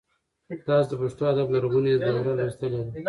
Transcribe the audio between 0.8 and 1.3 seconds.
د پښتو